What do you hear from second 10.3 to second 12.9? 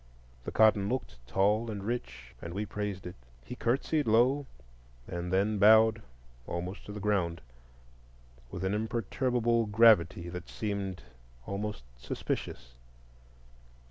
seemed almost suspicious.